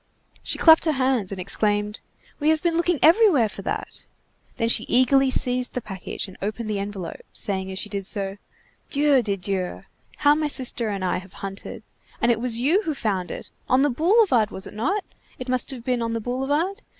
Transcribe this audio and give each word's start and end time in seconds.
She 0.41 0.57
clapped 0.57 0.85
her 0.85 0.93
hands 0.93 1.31
and 1.31 1.39
exclaimed:— 1.39 1.99
"We 2.39 2.49
have 2.49 2.63
been 2.63 2.75
looking 2.75 2.97
everywhere 3.03 3.47
for 3.47 3.61
that!" 3.61 4.03
Then 4.57 4.67
she 4.67 4.85
eagerly 4.85 5.29
seized 5.29 5.75
the 5.75 5.79
package 5.79 6.27
and 6.27 6.37
opened 6.41 6.67
the 6.71 6.79
envelope, 6.79 7.21
saying 7.33 7.71
as 7.71 7.77
she 7.77 7.87
did 7.87 8.07
so:— 8.07 8.39
"Dieu 8.89 9.21
de 9.21 9.35
Dieu! 9.37 9.83
how 10.17 10.33
my 10.33 10.47
sister 10.47 10.89
and 10.89 11.05
I 11.05 11.17
have 11.19 11.33
hunted! 11.33 11.83
And 12.19 12.31
it 12.31 12.39
was 12.41 12.59
you 12.59 12.81
who 12.81 12.95
found 12.95 13.29
it! 13.29 13.51
On 13.69 13.83
the 13.83 13.91
boulevard, 13.91 14.49
was 14.49 14.65
it 14.65 14.73
not? 14.73 15.03
It 15.37 15.47
must 15.49 15.69
have 15.69 15.83
been 15.83 16.01
on 16.01 16.13
the 16.13 16.19
boulevard? 16.19 16.81